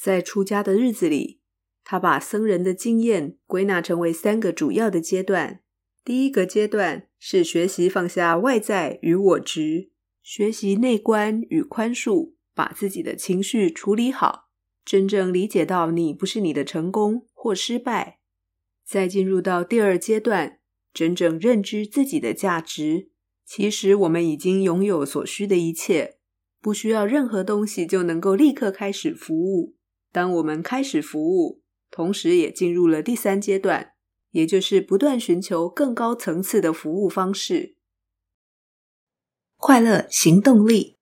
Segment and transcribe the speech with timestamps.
[0.00, 1.40] 在出家的日子里，
[1.84, 5.60] 他把僧人的经验归纳成为三个主要的阶段。
[6.02, 9.90] 第一个阶段是学习放下外在与我执，
[10.22, 14.48] 学习内观与宽恕，把自己的情绪处理好，
[14.86, 18.20] 真正理解到你不是你的成功或失败。
[18.86, 20.60] 再进入到第二阶段，
[20.94, 23.10] 真正认知自己的价值。
[23.44, 26.16] 其实我们已经拥有所需的一切，
[26.62, 29.76] 不需要任何东西就能够立刻开始服务。
[30.12, 33.92] 当我们开始服务，同时也进入了第三阶段，
[34.32, 37.76] 也就是不断寻求更高层次的服务方式。
[39.56, 40.96] 快乐行动力。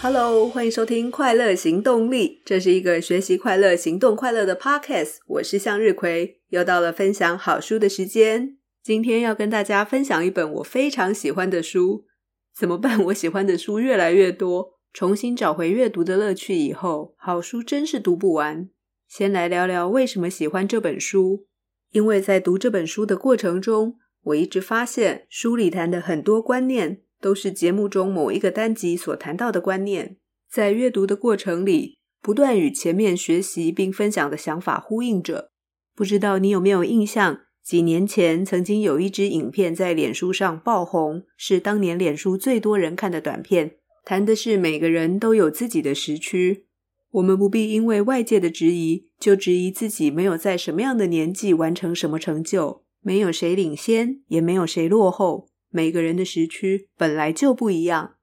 [0.00, 5.18] Hello，欢迎收听《快乐行动力》，这是一个学习快乐、行动快乐的 Podcast。
[5.28, 8.61] 我是向日葵，又到了分享好书的时间。
[8.82, 12.04] 今天要跟大家分享一本我非常喜欢的书。
[12.52, 13.02] 怎么办？
[13.04, 18.68] 我喜欢的书越来越多，重新找回阅读的乐趣以后，好书真是读不完。
[19.06, 21.46] 先来聊聊为什么喜欢这本书。
[21.92, 30.16] 因为在读这本书的过程中，我一直发现书里谈的很多观念，都是节目中某一个单集所谈到的观念，
[30.50, 35.52] 在阅读的过程里，不断与前面学习并分享的想法呼应着。
[35.94, 37.42] 不知道你有没有印象？
[37.64, 46.66] 几年前曾经有一支影片在脸书上爆红，是当年脸书最多人看的短片，谈的是每个人都有自己的时区，
[47.12, 55.48] 我们不必因为外界的质疑就质疑自己没有在什么样的年纪完成什么成就，没有谁领先，也没有谁落后。
[55.70, 58.16] 每个人的时区本来就不一样。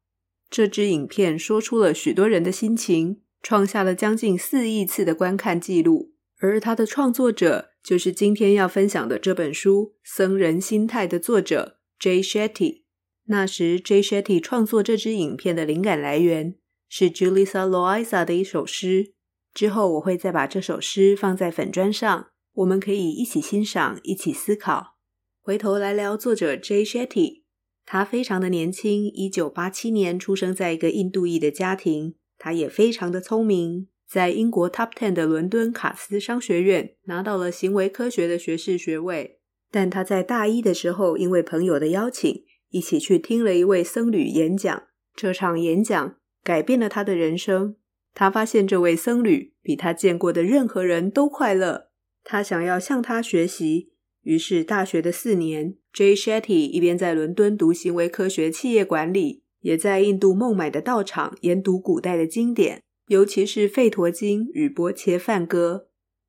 [0.49, 6.11] 这支影片说出了许多人的心情，创下了将近四亿次的观看记录。
[6.41, 12.83] 而他的创作者就是今天要分享的这本书《僧人心态》的作者 Jay Shetty。
[13.25, 16.55] 那时，Jay Shetty 创作这支影片的灵感来源
[16.87, 19.13] 是 Julissa Loiza 的一首诗。
[19.53, 24.97] 之后我会再把这首诗放在粉砖上，我们可以一起欣赏，一起思考。
[25.41, 27.43] 回头来聊作者 Jay Shetty，
[27.85, 32.15] 他非常的年轻，一九八七年出生在一个印度裔的家庭。
[32.37, 39.39] 他也非常的聪明，在英国 Top Ten 的伦敦卡斯商学院拿到了行为科学的学士学位。
[39.71, 44.83] 但他在大一的时候，因为朋友的邀请，一起去听了一位僧侣演讲。
[45.15, 47.75] 这场演讲改变了他的人生。
[48.15, 51.89] 他发现这位僧侣比他见过的任何人都快乐。
[52.23, 53.93] 他想要向他学习。
[54.23, 65.87] 于是，大学的四年，Jay Shetty 一边在伦敦读行为科学企业管理，也在印度孟买的道场研读古代的经典，尤其是《吠陀经》与《钵伽梵歌》。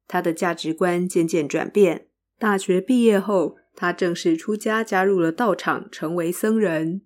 [0.09, 2.07] 他的价值观渐渐转变。
[2.39, 7.03] 大学毕业后，他正式出家，加入了道场，成为僧人。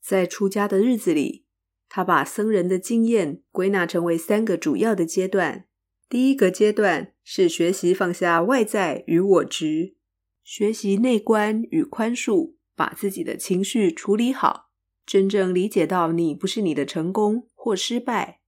[0.00, 1.46] 在出家的日子里，
[1.88, 5.64] 他把僧人的经验归纳成为三个主要的阶段。
[6.08, 9.96] 第一个阶段是学习放下外在与我执。
[10.44, 14.70] 学习内观与宽恕，把自己的情绪处理好，
[15.04, 18.41] 真正理解到你不是你的成功或失败。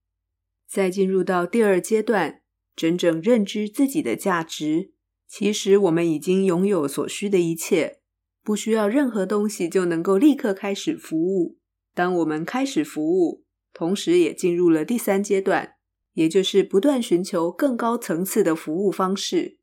[0.66, 2.42] 再进入到第二阶段，
[2.74, 4.92] 真正认知自己的价值。
[5.26, 8.00] 其实我们已经拥有所需的一切，
[8.42, 11.58] 不需要任何东西就能够立刻开始服务。
[11.94, 15.74] 当我们开始服务，同时也进入了第三阶段，
[16.12, 19.58] 也就是不断寻求更高层次的服务方式。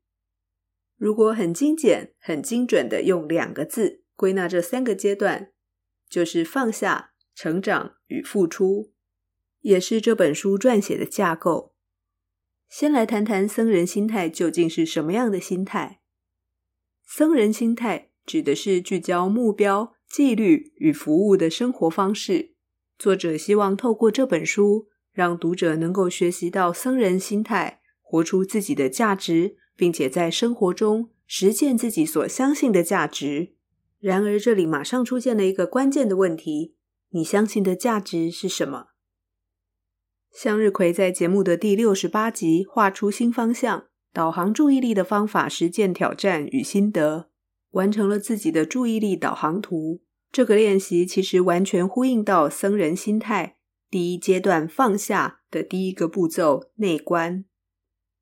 [0.96, 5.52] 如果很精简、很精准的用两个字归纳这三个阶段，
[6.08, 8.92] 就是放下、成长与付出，
[9.62, 11.74] 也是这本书撰写的架构。
[12.68, 16.00] 先来谈谈僧人心态究竟是什么样的心态？
[17.04, 22.54] 僧人心态指的是聚焦目标、纪律与服务的生活方式。
[22.98, 29.56] 作者希望透过这本书，让读者能够学习到僧人心态，活出自己的价值。
[29.74, 33.54] 并且在生活中实践自己所相信的价值。
[33.98, 36.76] 然而，这里马上出现了一个关键的问题：
[37.08, 38.88] 你相信的价值是什么？
[40.32, 47.28] 向日葵在节目的第六十八集画出新方向，导航注意力的方法实践挑战与心得，
[47.70, 50.02] 完成了自己的注意力导航图。
[50.30, 53.56] 这个练习其实完全呼应到僧人心态
[53.90, 57.44] 第一阶段放下的第一个步骤——内观。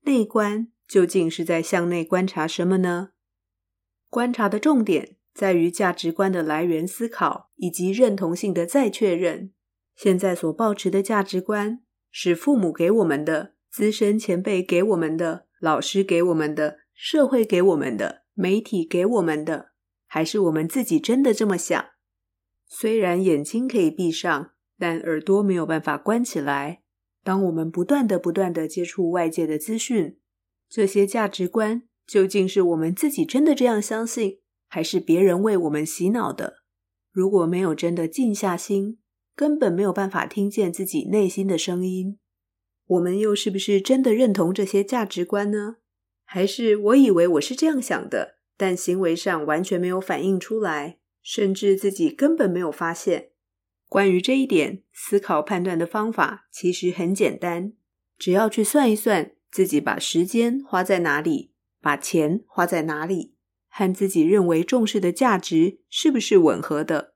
[0.03, 0.69] 内观。
[0.91, 3.11] 究竟是在向内观察什么呢？
[4.09, 9.53] 观察的重点在于价值观的来源思考，以及认同性的再确认。
[9.95, 11.81] 现在所抱持的价值观
[12.11, 19.71] 是父母给我们的、资深前辈给我们的、老师给我们的、社会给我们的、媒体给我们的，
[20.07, 21.85] 还是我们自己真的这么想？
[22.67, 26.83] 虽然眼睛可以闭上，但耳朵没有办法关起来。
[27.23, 30.19] 当我们不断的、不断的接触外界的资讯，
[30.69, 36.63] 这些价值观究竟是我们自己真的这样相信，还是别人为我们洗脑的？
[37.13, 38.99] 如果没有真的静下心，
[39.41, 42.19] 根本没有办法听见自己内心的声音。
[42.85, 45.77] 我们又是不是真的认同这些价值观呢？
[46.25, 53.31] 还是我以为我是这样想的，但行为上完全没有反映出来，甚至自己根本没有发现？
[53.89, 57.73] 关于这一点，思考判断的方法其实很简单，
[58.19, 63.33] 只要去算一算自己把时间花在哪里，把钱花在哪里，
[63.71, 67.15] 和自己认为重视的价值是不是吻合的。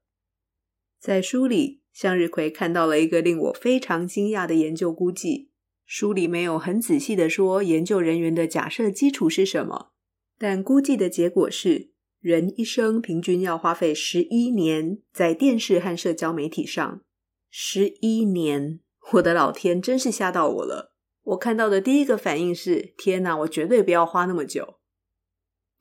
[0.98, 5.48] 在书里，向日葵看到了一个令我非常惊讶的研究估计。
[5.86, 9.92] 书里没有很仔细的说研究人员的假设基础是什么，
[10.38, 11.94] 但估计的结果是。
[12.20, 17.02] 人一生平均要花费十一年在电视和社交媒体上，
[17.50, 18.80] 十一年，
[19.12, 20.94] 我的老天，真是吓到我了！
[21.24, 24.76] 我看到的第一个反应是：天哪，我绝对不要花那么久。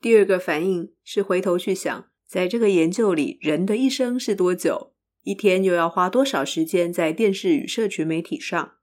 [0.02, 4.93] 第二个反应是回头去想，在这个研究里，人的一生是多久？
[5.24, 8.74] 一天又要花多少时间在电视与社群媒体上？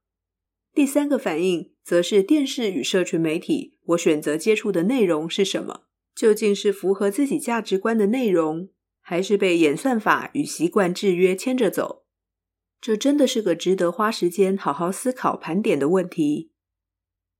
[0.74, 5.84] 第三个反应则是电视与社群媒体，我选择接触的内容是什么？
[6.16, 8.70] 究竟是符合自己价值观的内容，
[9.02, 12.06] 还是被演算法与习惯制约牵着走？
[12.82, 16.50] 这真的是个值得花时间好好思考、盘点的问题。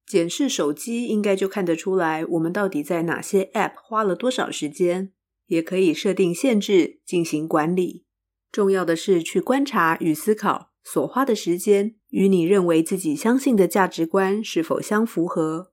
[0.06, 5.12] 检视手机，应该就看得出来我们到底在哪些 App 花了多少时间，
[5.48, 8.06] 也可以设定限制进行管理。
[8.52, 15.72] 重要的是去观察与思考所花的时间与你认为自己相信的价值观是否相符合。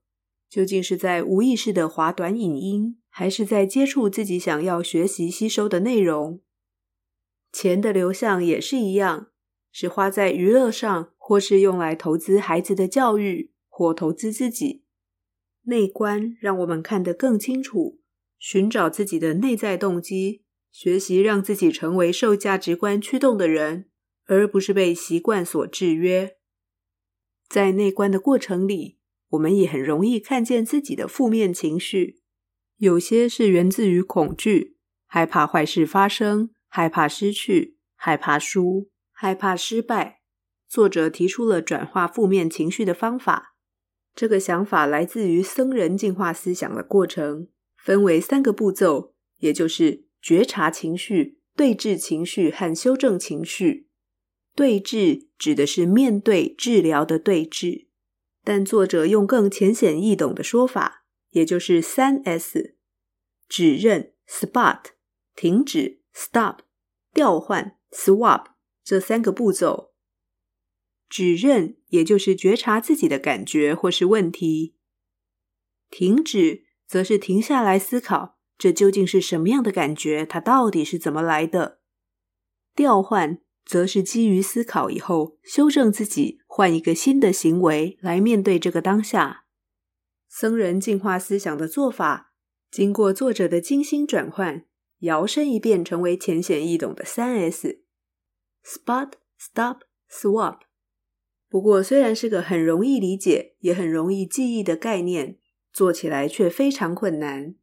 [0.48, 6.40] 究竟是在无意识的滑短影音，还是在接触自己想要学习吸收的内容？
[7.52, 9.28] 钱的流向也是一样，
[9.70, 14.84] 是花在娱乐上，或是用来投资孩子的教育，或投资自己。
[15.64, 18.00] 内观让我们看得更清楚，
[18.38, 23.88] 寻找自己的内在动机，学习让自己成为受价值观驱动的人，
[24.26, 26.36] 而不是被习惯所制约。
[27.48, 28.98] 在内观的过程里，
[29.30, 32.20] 我们也很容易看见自己的负面情绪，
[32.76, 34.76] 有些是源自于恐惧，
[35.06, 40.20] 害怕坏事发生，害怕失去，害怕输，害怕失败。
[40.68, 43.54] 作者提出了转化负面情绪的方法。
[44.14, 53.88] 这个想法来自于僧人净化思想的过程，分为三个步骤，也就是觉察情绪、对峙情绪和修正情绪。
[54.54, 57.86] 对峙指的是面对治疗的对峙。
[58.42, 62.76] 但作者用更浅显易懂的说法，也就是三 S：
[63.46, 64.80] 指认 （Spot）、
[65.36, 66.60] 停止 （Stop）、
[67.12, 68.46] 调换 （Swap）
[68.82, 69.92] 这三个步骤。
[71.10, 74.74] 指认也就是觉察自己的感觉或是问题；
[75.90, 80.26] 停止则是停下来思考，这究竟是什么样的感觉？
[80.26, 81.78] 它到底是怎么来的？
[82.74, 83.40] 调换。
[83.64, 89.44] 则是基于思考以后，修正自己，换一个新的行为来面对这个当下。
[90.26, 92.32] 僧人净化思想的做法，
[92.70, 94.64] 经过作者的精心转换，
[95.00, 100.60] 摇身一变成为浅显易懂的三 S：Spot、Stop、Swap。
[101.50, 105.36] 不过，虽然是个很容易理解，也很容易记忆的概念，
[105.74, 107.54] 做起来却非常困难。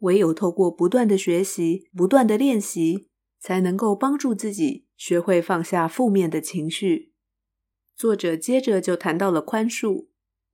[0.00, 4.86] 唯有透过不断的学习，不断的练习，才能够帮助自己。
[5.00, 7.14] 学会放下负面的情绪。
[7.96, 10.08] 作者接着就谈到了宽恕，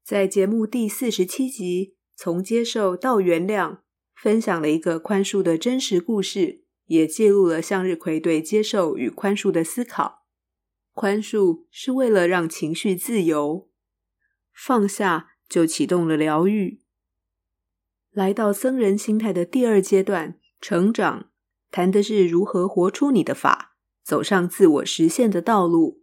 [0.04, 3.70] 在节目第四十七集《从接受到原谅》，
[4.14, 10.26] 分享了一个宽恕的真实故事，也记录了向日葵对接受与宽恕的思考。
[10.92, 13.68] 宽恕是为了让情绪自由，
[14.54, 16.85] 放下就启动了疗愈。
[18.16, 21.28] 来到僧人心态的第二阶段，成长，
[21.70, 23.76] 谈的是如何活出你的法。
[24.02, 26.00] 走上自我实现的道路。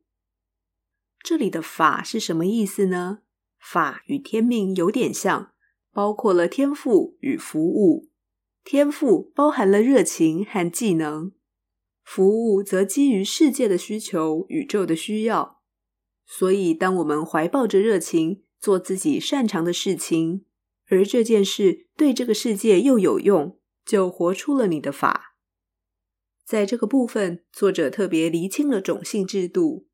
[1.24, 3.22] 这里的法是什么意思呢？
[3.58, 5.54] 法与天命有点像，
[5.92, 8.12] 包括了天赋与服务。
[8.64, 11.32] 天赋包含了热情和技能，
[12.04, 15.64] 服务则基于世界的需求、宇宙的需要。
[16.28, 20.46] 所以，当我们怀抱着热情，做自己擅长的事情，
[20.90, 25.38] 而这件事对这个世界又有用，就活出了你的法。
[26.46, 29.88] 在这个部分，作者特别厘清了种姓制度。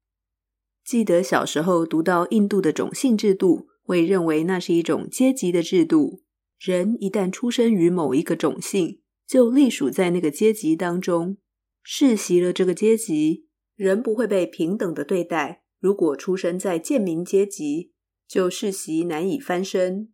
[0.84, 6.24] 记得小时候读到印度的种姓制度，会认为那是一种阶级的制度。
[6.58, 11.38] 人一旦出生于某一个种姓，就隶属在那个阶级当中，
[11.84, 15.64] 世袭了这个阶级，人不会被平等的对待。
[15.80, 17.94] 如果出生在贱民阶级，
[18.28, 20.12] 就世袭难以翻身。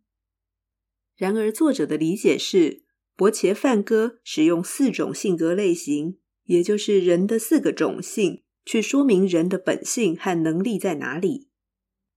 [1.16, 2.82] 然而，作者的理解是，
[3.16, 11.48] 伯切梵歌使用四种性格类型，也就是人的四个种性，去说明人的本性和能力在哪里。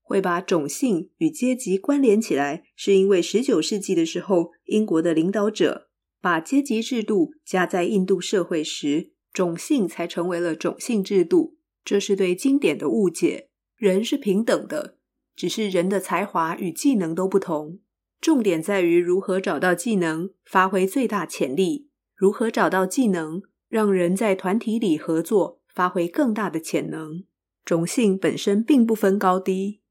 [0.01, 5.89] 会把种姓与阶级关联起来，是因为十九世纪的时候，英国的领导者
[6.19, 11.57] 把阶级制度加在印度社会时，种姓才成为了种姓制度。
[11.85, 13.49] 这是对经典的误解。
[13.77, 14.97] 人是平等的，
[15.35, 17.79] 只是人的才华与技能都不同。
[18.21, 27.23] 重点在于如何找到技能，发挥最大潜力；如何找到技能，让人在团体里合作，发挥更大的潜能。
[27.63, 29.81] 种性本身并不分高低。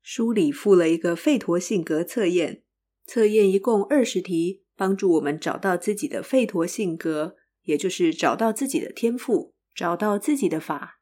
[0.00, 2.62] 书里附了一个吠陀性格测验，
[3.06, 11.00] 测验一共二十题，帮助我们找到自己的吠陀性格，也就是找到自己的天赋，找到自己的法。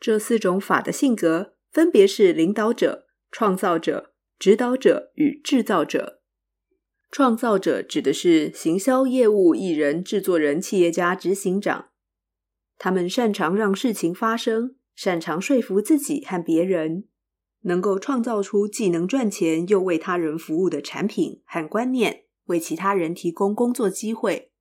[0.00, 6.20] 这四种法的性格分别是领导者、创造者、指导者与制造者。
[7.10, 11.88] 创造者指的是行销业务、艺人、制作人、企业家、执行长，
[12.76, 17.08] 他们擅长让事情发生，擅长说服自己和别人。
[17.62, 24.52] 能够创造出既能赚钱又为他人服务的产品和观念，为其他人提供工作机会。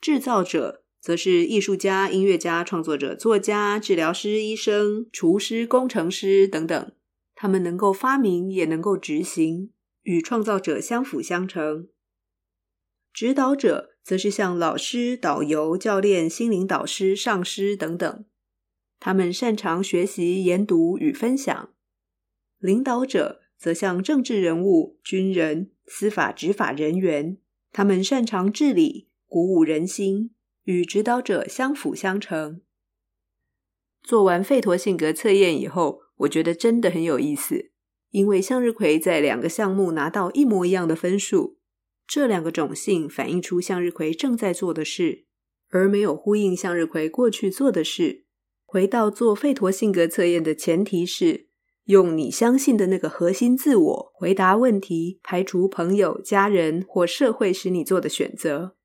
[0.00, 6.92] 制造者则是艺术家、音乐家、创作者、作家、治疗师、医生、厨师、工程师等等。
[7.34, 9.72] 他们能够发明，也能够执行，
[10.02, 11.88] 与创造者相辅相成。
[13.12, 18.24] 指导者则是像老师、导游、教练、心灵导师、上师等等。
[18.98, 21.70] 他们擅长学习、研读与分享。
[22.58, 27.36] 领导者则像政治人物、军人、司法执法人员，
[27.70, 32.62] 他们擅长治理、鼓舞人心，与指导者相辅相成。
[34.02, 37.70] 做完费陀性格测验以后，我觉得真的很有意思，
[38.10, 41.58] 因为向日葵在两个项目拿到一模一样的分数，
[42.06, 45.24] 这两个种性反映出向日葵正在做的事，
[45.70, 48.24] 而没有呼应向日葵过去做的事。
[48.64, 51.48] 回到做吠陀性格测验的前提是，
[51.84, 58.76] 用你相信的那个核心自我回答问题，排除朋友、家人或社会使你做的选择。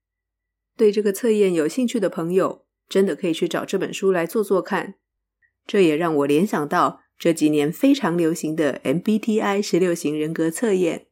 [0.77, 4.95] 对这个测验有兴趣的朋友，真的可以去找这本书来做做看。
[5.65, 11.07] 这也让我联想到这几年非常流行的 MBTI 十六型人格测验。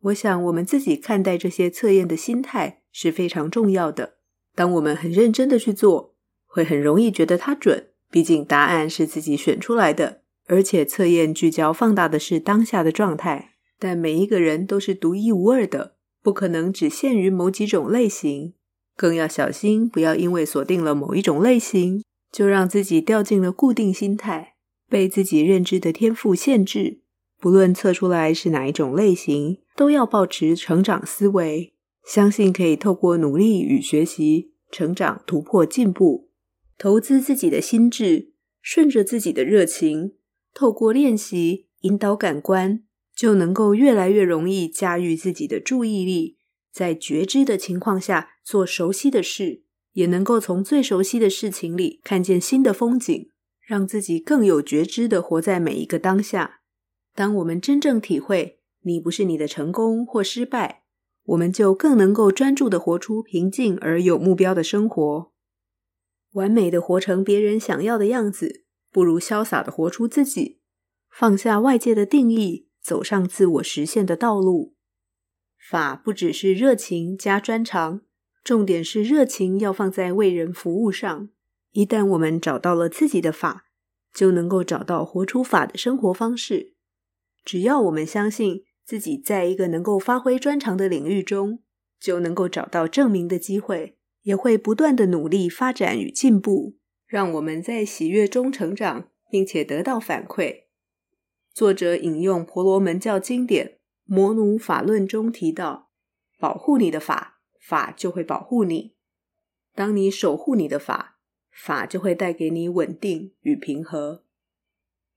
[0.00, 4.16] 我想，我们自己看待这些测验的心态是非常重要的。
[4.56, 10.22] 当我们很认真的去做，会很容易觉得它准，毕竟答案是自己选出来的。
[10.46, 18.54] 而且测验聚焦放大的是当下的状态，但每一个人都是独一无二的，不可能只限于某几种类型。
[18.96, 24.53] 更要小心，不要因为锁定了某一种类型，就让自己掉进了固定心态，
[24.88, 27.00] 被自己认知的天赋限制。
[27.40, 31.74] 不论测出来是哪一种类型，都要保持成长思维，
[32.06, 36.30] 相信可以透过努力与学习，成长、突破、进步，
[36.78, 40.14] 投资自己的心智，顺着自己的热情。
[40.54, 42.82] 透过练习引导感官，
[43.14, 46.38] 就能够越来越容易驾驭自己的注意力，
[46.72, 53.28] 在觉知的情况下做熟悉的事，也能够从最熟悉的事情里看见新的风景，
[53.66, 56.60] 让自己更有觉知的活在每一个当下。
[57.14, 60.84] 当我们真正体会你不是你的成功或失败，
[61.24, 65.32] 我们就更能够专注的活出平静而有目标的生活，
[66.32, 68.64] 完美的活成别人想要的样子。
[68.92, 70.60] 不如潇洒的活出自己，
[71.10, 74.76] 放下外界的定义，走上自我实现的道路。
[75.58, 78.02] 法不只是热情加专长，
[78.44, 81.30] 重点是热情要放在为人服务上。
[81.74, 83.64] 一旦我们找到了自己的法，
[84.14, 86.72] 就能够找到活出法的生活方式。
[87.44, 91.64] 只要我们相信自己在一个能够发挥专长的领域中，
[91.98, 96.76] 就能够找到证明的机会，也会不断的努力发展与进步。
[97.06, 100.66] 让我们在喜悦中成长，并且得到反馈。
[101.52, 103.66] 作者引用婆罗门教经典
[104.04, 105.90] 《摩奴法论》中提到
[106.38, 108.94] ：“保护你的法，法就会保护你。
[109.74, 111.13] 当你守护你的法，
[111.54, 114.24] 法就会带给你稳定与平和。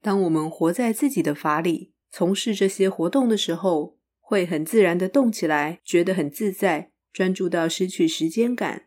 [0.01, 8.83] 当我们活在自己的法里，从事这些活动的时候，会很自然的动起来，觉得很自在，专注到失去时间感。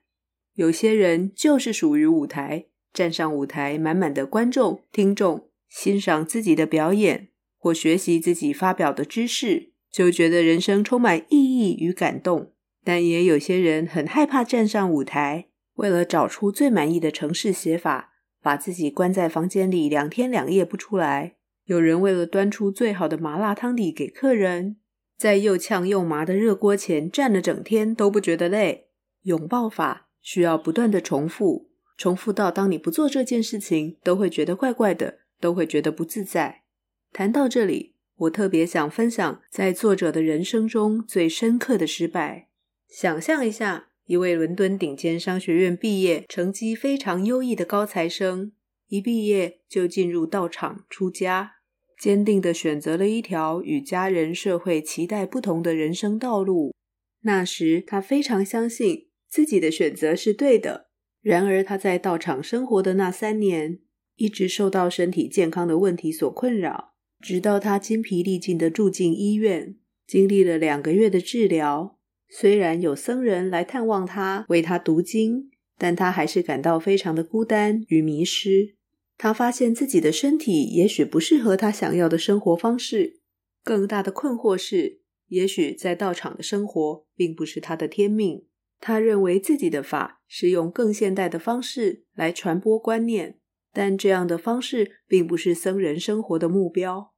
[0.55, 12.53] 有些人就是属于舞台。”站上舞台，满满的观众、听众欣赏自己的表演，或学习自己发表的知识，就觉得人生充满意义与感动。
[12.83, 15.50] 但也有些人很害怕站上舞台，
[15.81, 21.37] 为了找出最满意的城市写法，把自己关在房间里两天两夜不出来。
[21.65, 24.77] 有人为了端出最好的麻辣汤底给客人，
[25.17, 28.89] 在又呛又麻的热锅前站了整天都不觉得累。
[29.23, 36.65] 拥抱法需要不断的重复，重复到当你不做这件事情，都会觉得怪怪的，都会觉得不自在。
[37.11, 42.49] 谈到这里，我特别想分享在作者的人生中最深刻的失败。
[42.89, 48.51] 想象一下，一位伦敦顶尖商学院毕业、成绩非常优异的高材生，
[48.89, 51.53] 一毕业就进入道场出家。
[51.97, 56.75] 坚定地选择了一条与家人、社会期待不同的人生道路。
[57.21, 60.89] 那时，他非常相信自己的选择是对的。
[61.23, 63.79] 然而，他在道场生活的那三年，
[64.17, 66.95] 一直受到身体健康的问题所困扰。
[67.21, 72.00] 直到他精疲力尽地住进医院，经历了两个月的治疗。
[72.33, 78.77] 虽然有僧人来探望他，为他读经，但他还是感到非常的孤单与迷失。
[79.19, 83.21] 他发现自己的身体也许不适合他想要的生活方式，
[83.65, 88.47] 更大的困惑是，也许在道场的生活并不是他的天命。
[88.79, 93.39] 他认为自己的法是用更现代的方式来传播观念，
[93.75, 97.13] 但这样的方式并不是僧人生活的目标。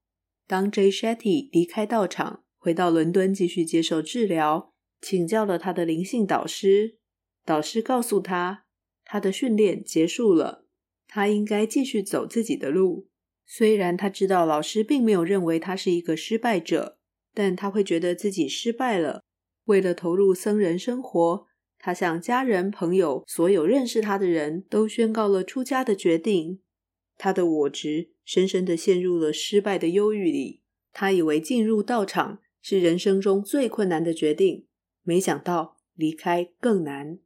[0.48, 4.71] 当 Jay Shetty 离开道场，回到伦敦继续接受治疗，
[5.02, 6.96] 请教了他的灵性导师，
[7.44, 8.64] 导师告诉他，
[9.04, 10.64] 他的训练结束了。
[11.08, 13.08] 他应该继续走自己的路，
[13.44, 16.96] 虽然他知道老师并没有认为他是一个失败者，
[17.34, 19.22] 但他会觉得自己失败了。
[19.64, 21.46] 为了投入僧人生活，
[21.78, 26.60] 他向家人、朋友、所有认识他的人都宣告了出家的决定。
[27.18, 30.62] 他的我执深深地陷入了失败的忧郁里。
[30.92, 34.66] 他以为进入道场是人生中最困难的决定，
[35.02, 37.18] 没想到离开更难。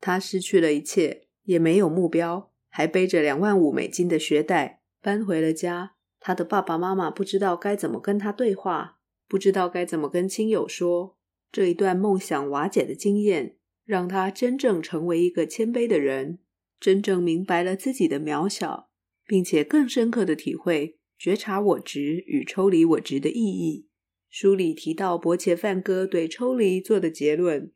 [0.00, 2.52] 他失去了一切，也没有目标。
[2.70, 11.16] 还背着两万五美金的学贷搬回了家，他的爸爸妈妈不知道该怎么跟他对话，不知道该怎么跟亲友说。
[11.50, 16.40] 这一段梦想瓦解的经验，让他真正成为一个谦卑的人，
[16.78, 18.90] 真正明白了自己的渺小，
[19.26, 23.87] 并且更深刻的体会觉察我执与抽离我执的意义。
[24.30, 27.72] 书里提到伯切梵哥对抽离做的结论：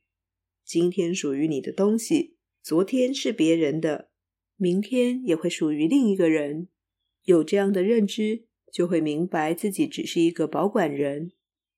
[0.65, 4.11] 今天属于你的东西，昨天是别人的。
[4.57, 6.69] 明天也会属于另一个人。
[7.25, 11.33] 有这样的认知，就会明白自己只是一个保管人。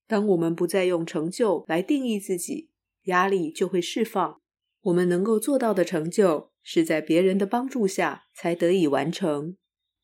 [0.07, 2.71] 当我们不再用成就来定义自己，
[3.05, 4.41] 压力就会释放。
[4.83, 9.57] 我们能够做到的成就，是在别人的帮助下才得以完成。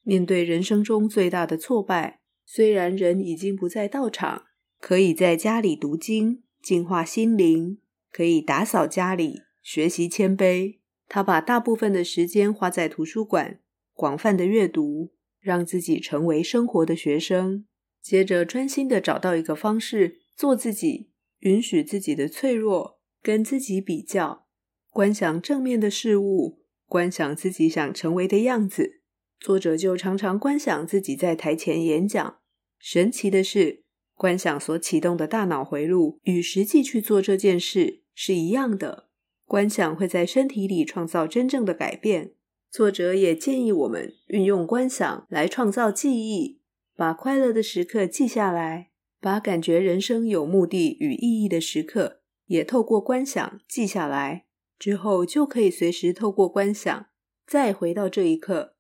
[0.03, 4.45] 面对人生中最大的挫败，虽然人已经不在道场，
[4.81, 7.79] 可以在家里读经，净化心灵，
[8.11, 10.79] 可以打扫家里，学习谦卑。
[11.07, 13.61] 他把大部分的时间花在图书馆，
[13.93, 17.67] 广泛的阅读，让自己成为生活的学生。
[18.01, 24.47] 接着，专心的找到一个方式做自己，允许自己的脆弱，跟自己比较，
[24.91, 29.03] 观想正面的事物，观想自己想成为的样子。
[29.39, 32.39] 作者就常常观想自己在台前演讲。
[32.79, 33.80] 神奇的是，
[34.21, 39.09] 观想所启动的大脑回路与实际去做这件事是一样的。
[39.47, 42.35] 观想会在身体里创造真正的改变。
[42.71, 46.61] 作者也建议我们运用观想来创造记忆，
[46.95, 48.91] 把快乐的时刻记下来，
[49.23, 54.45] 把感觉人生有目的与意义的时刻也透过观想记下来，
[54.79, 57.07] 之后就可以随时透过观想
[57.47, 58.77] 再回到这一刻。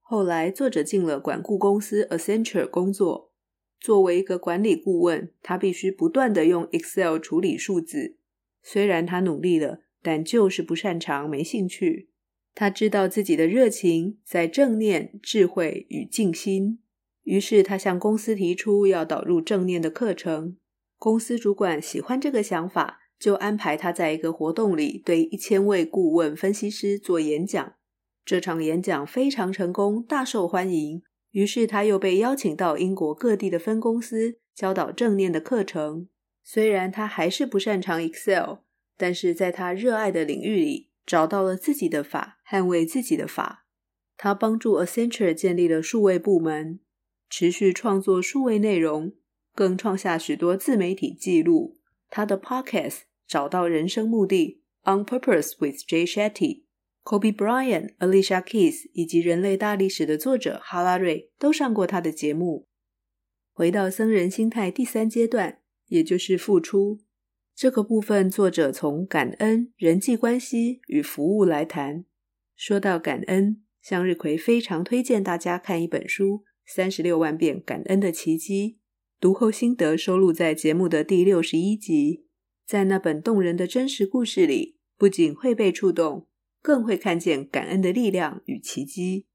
[0.00, 3.33] 后来，作者进了管顾公司 Accenture 工作，
[3.84, 8.16] 作为一个管理顾问，他必须不断地用 Excel 处理数字。
[8.62, 12.08] 虽然他努力了，但就是不擅长，没兴趣。
[12.54, 16.78] 他知道自己的热情在正念、智慧与静心，
[17.24, 20.56] 于是他向公司提出要导入正念的课程。
[20.96, 27.74] 公司主管喜欢这个想法，就安排他在一个活动里对一千位顾问分析师做演讲。
[28.24, 31.02] 这场演讲非常成功，大受欢迎。
[31.34, 36.08] 于是他又被邀请到英国各地的分公司教导正念的课程。
[36.44, 38.58] 虽然他还是不擅长 Excel，
[38.96, 43.66] 但是在他热爱的领域里找到了自己的法，捍卫自己的法。
[44.16, 46.78] 他帮助 Accenture 建立了数位部门，
[47.28, 49.14] 持续创作数位内容，
[49.56, 51.80] 更创下许多自媒体记录。
[52.08, 56.63] 他的 Podcast 找到人生目的 On Purpose with Jay Shetty
[57.04, 62.66] Kobe Bryant、Alicia Keys 以及人类大历史的作者哈拉瑞都上过他的节目。
[63.52, 65.60] 回到僧人心态第三阶段。
[65.88, 66.98] 也就是付出，
[67.54, 72.06] 这个部分，作者从感恩、人际关系与服务来谈。
[72.56, 78.78] 说到感恩，向日葵非常推荐大家看一本书《三十六万遍感恩的奇迹》，
[79.20, 82.24] 读后心得收录在节目的第六十一集。
[82.66, 86.26] 在那本动人的真实故事里，不仅会被触动，
[86.64, 89.26] 更会看见感恩的力量与奇迹。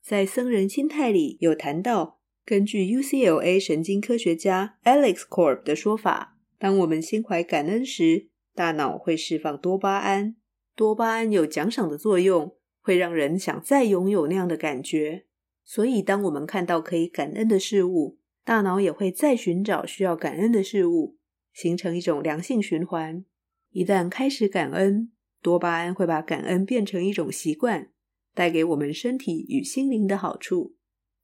[0.00, 6.38] 在僧人心态里有谈到，根据 UCLA 神经科学家 Alex Korb 的说法。
[6.60, 10.36] 当我们心怀感恩时，大脑会释放多巴胺。
[10.76, 15.24] 多巴胺有奖赏的作用，会让人想再拥有那样的感觉。
[15.64, 21.16] 所以，当我们看到可以感恩的事物，大脑也会再寻找需要感恩的事物，
[21.52, 23.24] 形成一种良性循环。
[23.72, 25.10] 一旦开始感恩，
[25.46, 27.92] 多巴胺会把感恩变成一种习惯，
[28.34, 30.74] 带给我们身体与心灵的好处。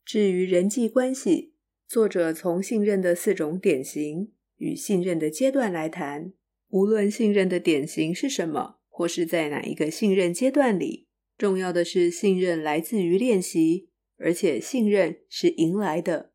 [0.04, 1.54] 至于人际关系，
[1.88, 4.30] 作者从信任的四种典型。
[4.58, 6.34] 与信任的阶段来谈，
[6.68, 16.30] 无论信任的典型是什么，或是在哪一个信任阶段里，重要的是信任来自于练习，而且信任是赢来的。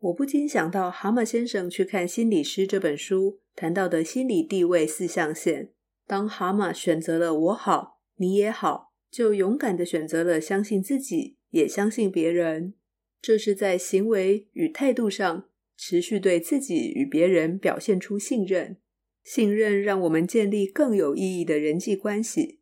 [0.00, 5.72] 我不禁想到蛤蟆先生去看心理师这本书谈到的心理地位四象限。
[6.10, 12.74] 当蛤蟆选择了我好，你也好，就勇敢的选择了相信自己，也相信别人。
[13.22, 15.46] 这是在行为与态度上。
[15.76, 18.76] 持续对自己与别人表现出信任，
[19.22, 22.60] 信任让我们建立更有意义的人际关系。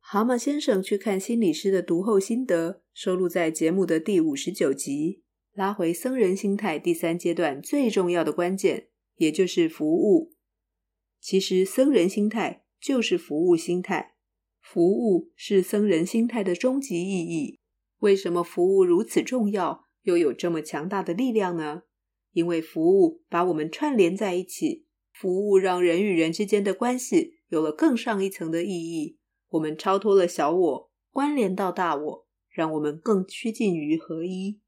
[0.00, 5.22] 蛤蟆先生去看心理师的读后心得，收录在节目的第五十九集。
[5.54, 10.34] 拉回僧人心态第三阶段最重要的关键，也就是服务。
[11.20, 14.14] 其实僧人心态就是服务心态，
[14.60, 17.58] 服务是僧人心态的终极意义。
[18.00, 21.84] 为什么服务如此重要，又有这么强大的力量呢？
[22.32, 29.16] 因为服务把我们串联在一起，服务让人与人之间的关系有了更上一层的意义。
[29.48, 34.60] 我们超脱了小我，关联到大我，让我们更趋近于合一。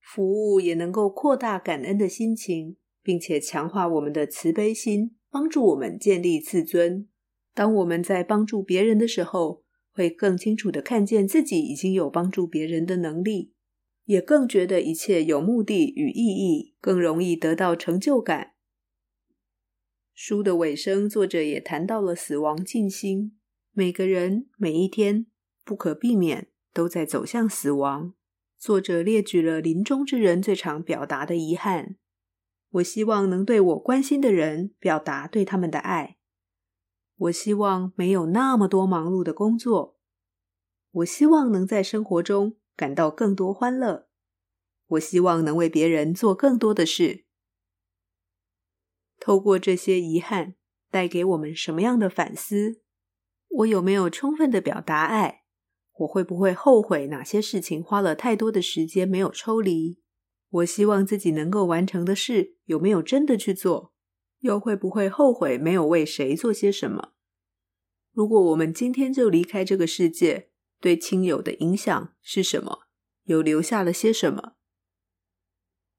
[0.00, 7.08] 服务也能够扩大感恩的心情，并且强化我们的慈悲心，帮助我们建立自尊。
[7.56, 13.54] 当我们在帮助别人的时候，会更清楚的看见自己已经有帮助别人的能力。
[14.04, 18.52] 也更觉得一切有目的与意义，更容易得到成就感。
[20.14, 23.38] 书的尾声，作者也谈到了死亡静心。
[23.72, 25.26] 每个人每一天
[25.64, 28.12] 不可避免都在走向死亡。
[28.58, 31.96] 作者列举了临终之人最常表达的遗憾：
[32.72, 36.18] 我希望能对我关心的人表达对他们的爱。
[37.16, 39.96] 我希望没有那么多忙碌的工作。
[40.90, 42.56] 我希望能在生活中。
[42.76, 44.06] 感到更多欢乐。
[44.88, 47.24] 我希望能为别人做更多的事。
[49.18, 50.56] 透过这些遗憾，
[50.90, 52.82] 带给我们什么样的反思？
[53.48, 55.44] 我有没有充分的表达爱？
[56.00, 59.98] 我会不会后悔哪些事情花了太多的时间没有抽离？
[60.50, 63.94] 我希望自己能够完成的事，有没有真的去做？
[64.46, 67.12] 又会不会后悔没有为谁做些什么？
[68.12, 72.84] 如果我们今天就离开这个世界，对亲友的影响是什么？
[73.24, 74.52] 又留下了些什么？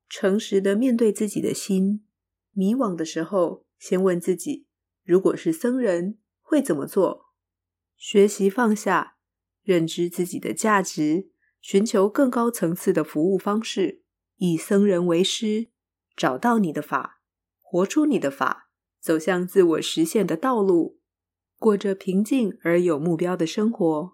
[0.08, 2.06] 诚实的面对自己的心，
[2.54, 4.66] 迷惘的时候，先问自己：
[5.04, 7.26] 如果是僧人，会怎么做？
[7.98, 9.18] 学习放下，
[9.62, 14.04] 认知自己的价值，寻求更高层次的服务方式，
[14.38, 15.68] 以僧人为师，
[16.16, 17.17] 找到你的法，
[17.70, 18.70] 活出你的法，
[19.02, 21.00] 走向自我实现的道路，
[21.60, 24.14] 过着平静而有目标的生活。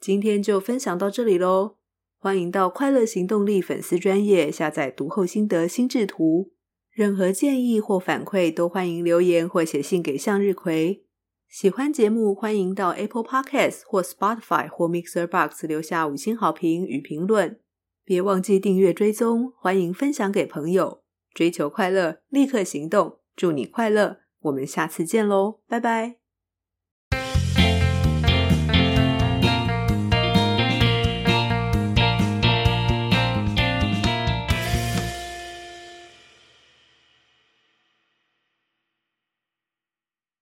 [0.00, 1.76] 今天就分享到这里喽，
[2.18, 6.52] 欢迎到快乐行动力粉丝专页下载读后心得心智图。
[6.90, 11.04] 任何建议或反馈都欢迎留言或写信给向日葵。
[11.48, 17.60] 喜欢节目欢迎到 Apple Podcast 或 Spotify 或 Mixer Box 留下五星好评与评论。
[18.04, 21.05] 别忘记订阅追踪，欢迎分享给朋友。
[21.36, 24.20] 追求快乐，立刻行动，祝你快乐。
[24.40, 26.25] 我们下次见喽，拜拜。